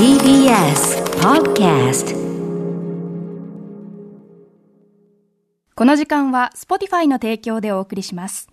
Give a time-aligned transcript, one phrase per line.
[0.00, 2.14] TBS Podcast
[5.74, 8.48] この時間は Spotify の提供でお送りします。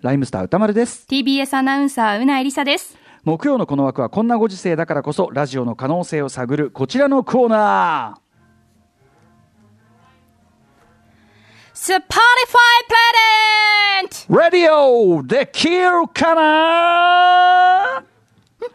[0.00, 1.06] ライムスター歌丸です。
[1.08, 2.98] TBS アナウンサー、うなえりさです。
[3.22, 8.20] 木曜のこの枠はこんなご時世だからこそラジオの可能性を探るこちらのコーナ
[11.74, 12.00] Spotify
[14.02, 14.26] Planet!
[14.28, 14.36] ー。
[14.36, 18.07] ラディオできるかな？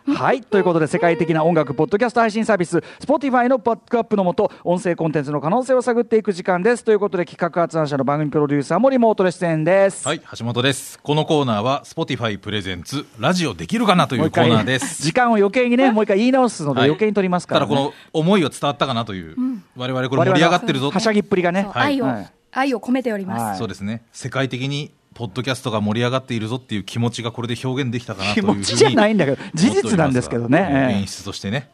[0.08, 0.42] はい。
[0.42, 6.84] ということで、世界的な音楽、ポッドキャスト配信サービス、Spotify のバックアップのもと、音声コンテンツの可能性を探っていく時間です。
[6.84, 10.06] ということで、企画発案者の番組プロデューサーもリモートで出演です。
[10.06, 11.00] はい、橋本です。
[11.00, 15.02] このコーナーは Spotify プレゼンツラジオできるかなというコーナーです。
[15.04, 17.68] 時間を余計にね、もう一回言い直すので、はい余計に取りますから、ね。
[17.68, 19.36] ただこの思いは伝わったかなという、
[19.76, 21.68] 我々これ盛り上がってるぞはしゃぎっぷりがね。
[21.72, 23.44] はい愛を、はい愛を込めております。
[23.44, 24.04] はいそうですね。
[24.12, 31.70] 世界的にポッドキャストが盛り上がっているぞっていう気持ちがこれで表現できたかなという気持ちじゃないんだけど事実なんですけどね演出としてね。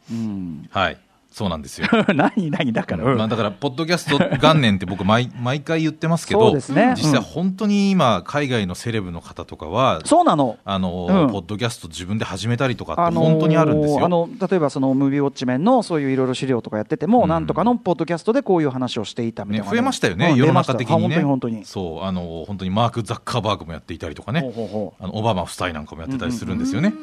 [0.72, 0.98] はい。
[1.32, 1.88] そうなんですよ。
[2.16, 3.18] 何何だから、うん。
[3.18, 6.94] まあだから、ポッドキャスト元年って僕毎、 毎回言ってますけそど、うですね。
[6.98, 10.58] 実際うん本当に今、海外のセレブの方とかは、そうなの。
[10.66, 11.32] あの、うん。
[11.32, 14.06] ポッドキャスト自分で始めたりとかってあのー本当にあるんですよ。
[14.06, 17.30] あの例えばそのムービーウォッチメンのそういういろいろ資料とかやってても、うん。
[17.30, 21.02] なんとかのポッドキャストでこういう話をしていたみたいね、な、増えましたよね、うん世の中的にね。
[21.02, 21.66] 本当に本当に。
[21.66, 25.04] そう、あの、本当にマーク・ザッカーバーグもやっていたりとかね、ほうほうほう。
[25.04, 26.94] あのオバマ夫妻なんかもやってたりするんですよね。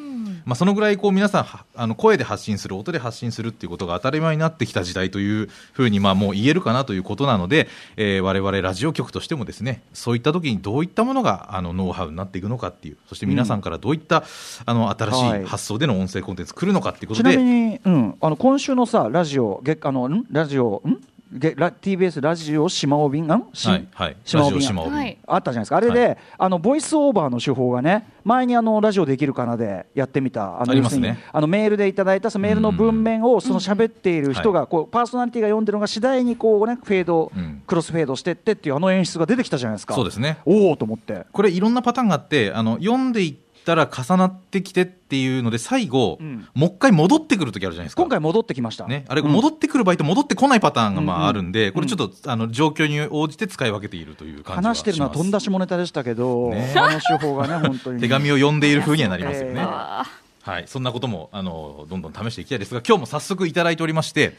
[0.45, 14.25] まあ、そのぐらいこう皆さんはあの声で発信する音で発信するっていうことが当たり前になってきた時代というふうにまあもう言えるかなということなので、えー、我々ラジオ局としてもですねそういった時にどういったものがあのノウハウになっていくのかっていうそして皆さんからどういった、
[14.65, 15.43] あの新しはい。
[15.43, 20.25] い発想での音声コンテンツ来るのかっていうことちなみで、に、うん、あの今週のさラジオ月あのん？
[20.31, 21.01] ラジオん？
[21.33, 25.19] TBS ラジオ島尾便んしはいはい、ラ島尾便ジオ島尾便、はい。
[25.27, 25.77] あったじゃないですか。
[25.77, 30.61] あれで、はあのボイスオーバーの手法がね前にあのラジオできるかなでやってみた。
[30.61, 31.09] あのありますね。
[31.09, 37.63] 要するにあのメールでいただいたそのメールの文面をその喋っている人がこうパーソナリティが読んでるのが次第にこうねフェード、うん。
[37.67, 39.95] クロスフェードしてってっていうあの演出が出てきたじゃないですか。
[39.95, 40.39] そうですね。
[40.45, 41.27] おおと思って。
[41.33, 43.35] これいろんなパターンがあってあの読んでいっ
[43.67, 46.47] たら重なってきてっていうので最後、うん。
[46.55, 48.03] もう一回戻ってくる時あるじゃないですか。
[48.03, 48.87] 今回戻ってきました。
[48.87, 49.33] ね、あれうん。
[49.33, 54.67] 戻ってくる場合と戻ってこないパターンがまああるんで、これちょっとあの状況に応じて使い分けているという感じがします。
[54.69, 56.73] 話してるのは飛んだ下ネタでしたけど、ね。
[56.77, 58.01] あの手法がね 本当に。
[58.01, 59.61] 手紙を読んでいる風にはなりますよね。
[59.61, 64.37] はい、そんなこともあのどんどん試していきたいですが、今日も早速いただいておりまして、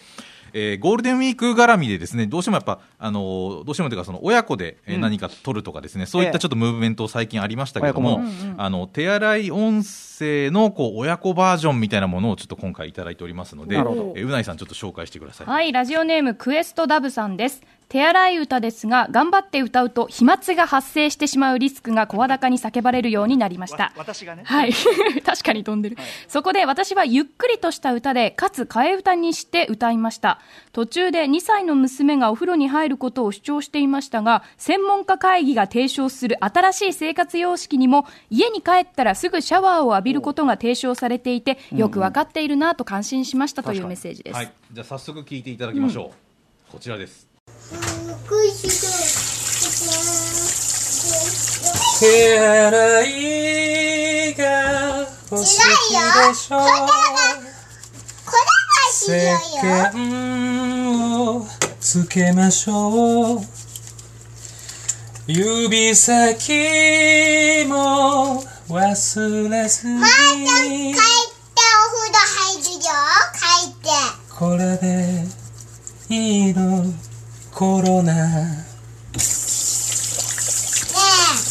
[0.53, 5.01] えーゴールデンウィーク絡みでですね、どうしてもやっぱあのどうしてもというかその親子でえーうん。
[5.01, 8.63] 何か撮るとかですね、そういったちょっとムーブメント最近ありましたけども、親子も。
[8.63, 9.83] あの手洗い音
[10.17, 15.47] 声のこう親子バージョンみたいなものをちょっと今回いただいておりますので、えーうないさんちょっと紹介してください。
[15.47, 17.61] はい、ラジオネームクエストダブさんです。
[17.89, 23.93] 手洗い歌ですが、頑張って歌うと飛沫が発生してしまうリスクが声高に叫ばれるようになりました。
[23.95, 24.73] 私がねはい。
[25.25, 25.97] 確かに飛んでる、
[26.27, 30.41] そこで私はゆっくりとした歌で、かつ替え歌にして歌いました。
[30.73, 44.35] 途中で2歳の娘がお風呂に入ることを主張していましたが、専門家会議が提唱する新しい生活様式にも、家に帰ったらすぐシャワーを浴びることが提唱されていて、よくわかっているなと感心しましたというメッセージです。
[44.35, 46.11] はい、じゃあ早速聞いていただきましょ
[46.69, 46.71] う。
[46.71, 47.27] こちらです。
[51.99, 53.01] 手洗
[54.29, 55.47] いがお好きで
[56.35, 56.59] しょ。
[58.89, 59.11] 石
[59.61, 59.99] 鹸
[61.21, 61.47] を
[61.79, 63.39] つけましょう。
[65.27, 70.01] 指先も忘れずに。
[70.01, 70.51] 帰って
[71.71, 72.91] お風呂入るよ。
[73.33, 73.39] 帰
[73.69, 73.87] って。
[74.37, 74.85] これで
[76.09, 76.93] いいの
[77.53, 78.13] コロナ。
[78.13, 78.19] ね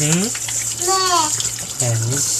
[0.00, 0.04] え。
[0.04, 0.12] ん？
[0.12, 0.28] ね
[1.81, 1.94] え。
[1.94, 2.35] 何？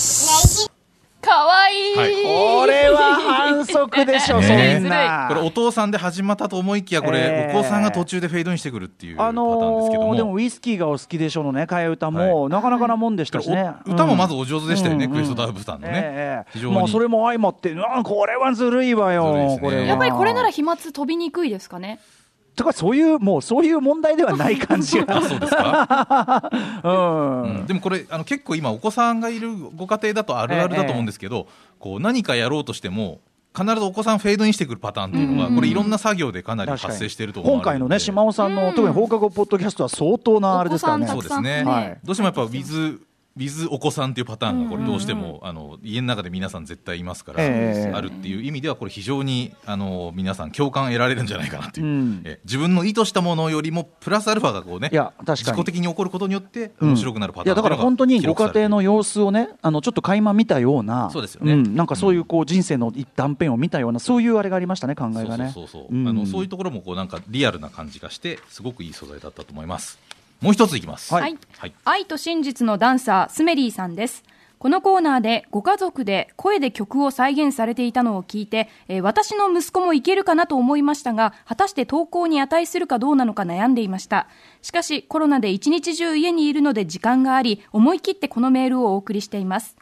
[3.91, 4.79] 反則でしょ、ね。
[4.81, 5.27] そんな。
[5.29, 16.75] これお父さんで始まったと思いきやこれ、えーお子さんが途中でフェードインしてくるっていうパタあーンですけども、のーでもウイスキーがお好きでしょのね替え歌も、はなかなかなもんでしたしね、お歌もまずうんお上手でしたよね、うんクエストダーブさんのね、ええ非常に。
[16.75, 19.59] もうそれも相まってあこれはずるいわよ。
[19.60, 22.01] これはやっぱりこれなら飛沫飛びにくいですかね。
[22.57, 25.19] とかそういうもうそういう問題ではない感じが。
[25.19, 26.51] あそうですか、
[26.83, 27.66] うん、うん。
[27.66, 33.21] でもこれあの結構今お子さんがいるご家庭だとあるあるだと思うんですけど、こう何かやろうとしても
[33.57, 41.07] 必ずお子さんフェードインしてくるパターンっていうのが、これいろんな作業でかなり発生していると今回のね島尾さんの、特に放課後ポッドキャストは相当なあれですからね。
[41.07, 41.99] そうですね、はい。
[42.05, 43.01] どうしてもやっぱウィズ
[43.36, 52.22] with お子さんっていうパターンがこれどうしても、あの家の中で皆さん絶対いますから、ええあるっていう意味ではこれ非常にあの皆さん共感得られるんじゃないかなっていう、うん。
[52.24, 55.36] え自分の意図したものよりもプラスアルファがこうねいや確かに。
[55.36, 56.88] 自己的に起こることによってうん。
[56.91, 61.54] 面白くなるパターンいやだから本当にご家庭のよ様子をねあのちょっと垣間見たようなそうですよね。
[61.54, 65.83] んなんかそういうこう人生の一断片を見たようなそういうあれがありましたね考えがねそうそうそう。
[65.83, 69.98] そう、うんあのそういうところもこうなんかリアルな感じがしてすごくいい素材だったと思います
[70.41, 71.12] もう一ついきます。
[71.12, 71.22] はい。
[71.22, 71.38] はい。
[71.59, 74.22] はい愛と真実のダンサースメリーさんです。
[74.59, 84.28] このコーナーでご家族で声で曲を再現されていたのを聞いて、えー私の息子もいけるかなと思いましたが果たして投稿に値するかどうなのか悩んでいました。
[84.62, 89.77] しかしコロナで一日中家にいるので時間があり思い切ってこのメールをお送りしています。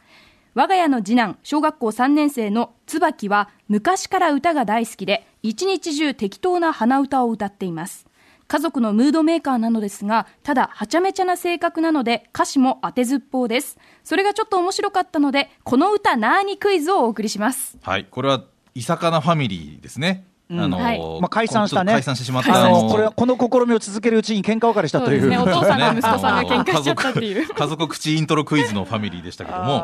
[0.55, 8.07] 我が家の次男小学校3年生の椿は昔から歌が大好きで一日中適当な鼻歌を歌っています
[8.47, 13.77] 家族のムードメーカーなのですがただはちゃめちゃな性格なので歌詞も当てずっぽうです。
[14.03, 17.77] それがちょっと面白かったのでこの歌なーにクイズをお送りします。
[17.81, 18.43] はい、これは
[18.75, 20.25] 伊坂なファミリーですね。
[20.49, 20.59] うん。
[20.59, 20.99] あのはい。
[21.21, 21.93] まあ、解散したね。
[21.93, 22.65] 解散してしまった。
[22.65, 25.21] あののこれはこの試みを続けるうちに喧嘩別れしたという。
[25.21, 25.37] そうね。
[25.37, 27.47] お父さんと息子さんが喧嘩しちゃったっていう。
[27.47, 29.79] 家族 家族口イントロクイズのファミリーでしたけども、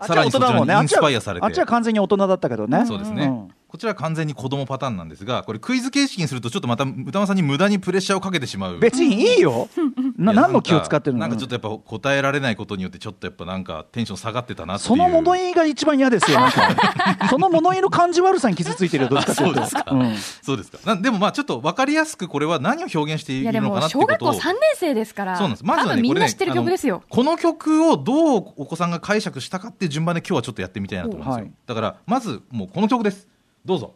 [0.00, 1.46] さらにそちらにインスパイアされて。
[1.46, 2.84] あっちは完全に大人だったけどね。
[2.86, 8.78] そうですね、んこちらは完全に子供パターンなんですが、これクイズ形式にするとちょっとまた歌間さんに無駄にプレッシャーをかけてしまう。
[8.78, 9.66] 別にいいよ
[10.18, 11.20] な何の気を使ってるの？
[11.20, 14.88] なんかちょっとやっぱ答えられないことによってちょっとやっぱなんかテンション下がってたなっていう。
[14.88, 16.38] その物言いが一番嫌ですよ
[17.30, 20.78] その物言いの感じ悪さに傷ついてるよどっちかというとあそうですかうんそうですか。
[20.84, 24.40] なでもまあちょっと分かりやすくこれは何を表現しているのかなってい小学校うことを。
[24.42, 25.64] 3年生ですからそうなんです。
[25.64, 31.44] まずはね、みんな知ってる曲ですよあのこの曲をどうお子さんが解釈したかって順番で今日はちょっとやってみたいなと思うんですよ。
[31.44, 33.31] はいだから、まずもうこの曲です。
[33.64, 33.94] どうぞ。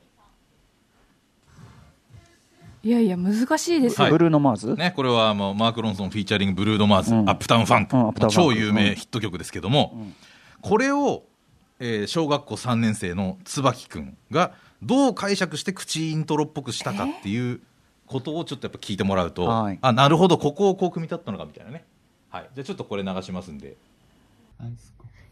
[2.83, 4.13] いやいや難しいですよ、はい。
[4.13, 7.29] ブルーノ・マーズ、ね、これはもうマーク・ロンソンフィーチャリングブルード・マーズ、うん。
[7.29, 8.27] アップタウン・ファンク、うんンク。
[8.29, 10.07] 超有名ヒット曲ですけども、
[10.61, 11.25] これを、
[11.81, 14.53] えー小学校3年生の椿くんが
[14.83, 17.61] どう解釈して口イントロっぽくしたかっていう
[18.07, 19.79] ことをちょっとやっぱ聞いてもらうと、はい。
[19.83, 21.85] あなるほどここをこう組み立ったのかみたいなね、
[22.31, 23.77] はい、じゃあちょっとこれ流しますんで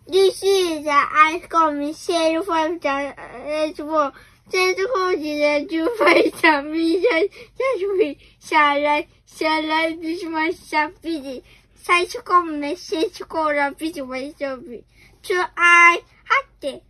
[0.06, 4.12] 继续在爱上面写入文章，哎不，
[4.50, 7.10] 在之后几天就非常悲伤，
[7.56, 11.42] 但是下来下来不是马上毕业，
[11.82, 14.84] 再之后没再之后了，不是马上毕业，
[15.22, 16.82] 就爱，还得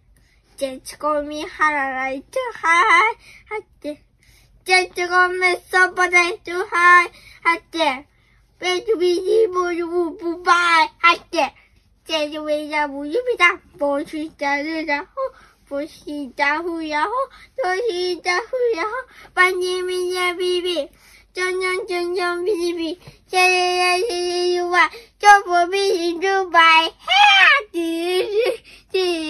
[0.57, 2.69] 再之后没还来，就还
[3.47, 3.97] 还得
[4.65, 7.09] 再之后没上班的，就还
[7.43, 8.05] 还得
[8.59, 10.53] 被自己不如不白
[10.99, 11.53] 还得。
[12.07, 15.13] 姐姐回家不许回家，不去家户，然后
[15.67, 17.11] 不去家户，然后
[17.57, 18.47] 不去家户，
[18.77, 18.91] 然后
[19.33, 20.91] 把你们家批评，
[21.33, 26.95] 将将将将批评，家家家家家家万就不必心中白，哈
[27.73, 28.61] 子是
[28.93, 29.24] 的。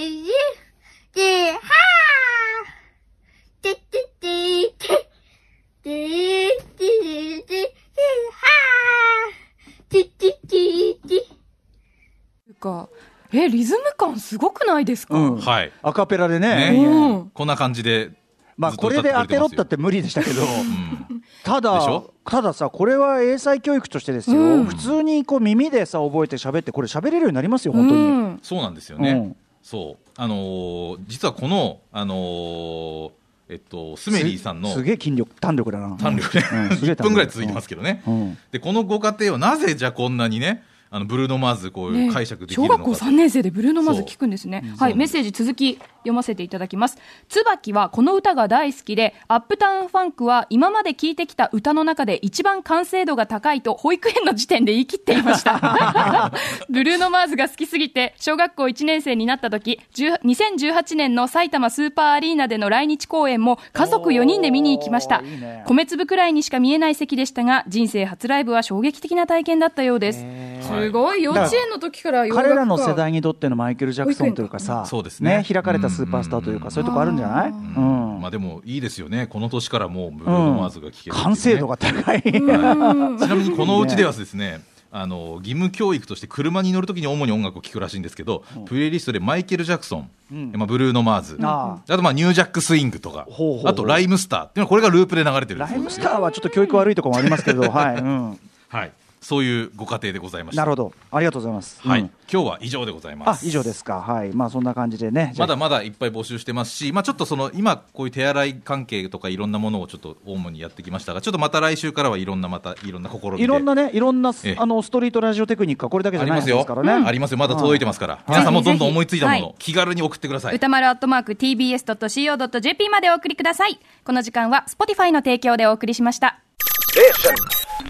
[14.74, 15.36] ないですか、うん。
[15.38, 15.72] はい。
[15.82, 16.72] アカペラでね。
[16.72, 16.84] ね。
[16.84, 17.30] うん。
[17.30, 18.10] こんな感じで
[18.56, 20.42] まあこれで当てろった歌って無理でしたけど。
[21.42, 24.64] ただたださこれは英才教育としてですよ、うん。
[24.64, 28.38] 普通にこう耳でさ覚えて喋ってこれ喋れるようになりますよ本当に、うん。
[28.42, 29.36] そうなんですよね、うん。
[29.62, 30.10] そう。
[30.16, 33.10] あのー実はこのあのー
[33.50, 35.96] えっとスメリーさんのすすげえ筋力弾力だな。
[35.96, 38.38] 単力ね、うんすげえ1 分ぐらい続いてますけどね、うん。
[38.52, 40.62] でこのご家庭をなぜじゃあこんなにね
[40.94, 42.12] あのブルーノ・マーズこういうね。
[42.12, 44.62] 解釈できるのか小学校3年生でブルーノ・マーズ聞くんですね。
[44.78, 44.94] はい。
[44.94, 46.98] メッセージ続き読ませていただきます。
[47.28, 56.30] 椿はこの歌が大好きでアップタウンファンクは今まで聴いてきた歌の中で一番完成度が高いと保育園の時点で言い切っていました。
[56.70, 65.22] ブルーノ・マーズが好きすぎて小学校1年生になった時10 2018年の埼玉スーパーアリーナでの来日公演も家族4人で見に行きました。
[65.22, 65.64] ね。
[65.66, 70.24] 米粒くらいにしか見えない席でしたが人生初ライブは衝撃的な体験だったようです
[70.64, 71.22] すごい。
[71.22, 75.44] 幼稚園の時から彼らの世代にとってのマイケル・ジャクソンというかさそうですね。
[75.46, 78.20] 開かれたスーパースターというか、そういうとこあるんじゃない、うん。
[78.20, 79.26] まあでもいいですよね。
[79.26, 84.62] この年からもうブルーノ・マーズが聴ける完成度が高い、 ちなみにこのうちではですね
[84.96, 90.52] あの義務教育として車に乗るときに主に音楽を聴くらしいんですけど、プレイリストでマイケル・ジャクソン、うん。
[90.54, 93.70] まあ、ブルーノ・マーズ、ああとまあニュージャック・スイングとかほうほうほう。
[93.70, 95.74] あとライムスターっていうのはこれがループで流れてるんですよ。
[95.74, 98.38] ライムスターはちょっと教育悪いところもありますけど、はい、うん、
[98.70, 98.92] はい、
[99.24, 100.60] そういうご家庭でございました。
[100.60, 100.92] なるほど。
[101.10, 102.10] ありがとうございます、はい、うん。
[102.30, 103.46] 今日は以上でございます。
[103.46, 104.02] あ以上ですか。
[104.02, 104.32] はい。
[104.34, 105.32] まあそんな感じでね。
[105.38, 113.44] まだまだいっぱい募集してますし、まあ、ちょっとその今、こういう手洗い関係とかいろんなものをちょっと主にやってきましたが、ちょっとまた来週からはいろんなまたいろんな試みで。
[113.44, 114.56] いろんなねいろんなええ。
[114.58, 116.56] あのストリートラジオテクニックはこれだけじゃないありますよ。
[116.56, 120.54] ですからね、ありますよ、まだ届いてますから、皆さんもどんどん思いついたもの、ぜひぜひ気軽に送ってください。
[120.54, 123.80] 歌丸アットマーク TBS.CO.JP までお送りください。
[124.04, 126.40] この時間は Spotify の提供でお送りしました。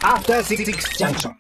[0.03, 1.33] After Six Junction.